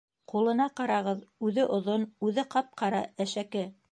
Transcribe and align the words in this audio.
Ҡулына 0.31 0.65
ҡарағыҙ, 0.79 1.19
үҙе 1.49 1.67
оҙон, 1.77 2.07
үҙе 2.29 2.47
ҡап-ҡара, 2.57 3.05
әшәке! 3.27 3.67